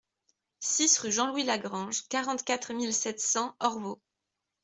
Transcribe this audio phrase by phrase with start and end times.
[0.61, 4.01] six rue Jean-Louis Lagrange, quarante-quatre mille sept cents Orvault